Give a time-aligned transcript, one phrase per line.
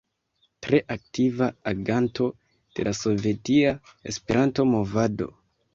[0.67, 2.31] Tre aktiva aganto
[2.79, 3.79] de la Sovetia
[4.15, 5.35] Esperanto-movado.